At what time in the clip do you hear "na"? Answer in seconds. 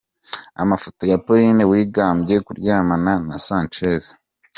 3.27-3.37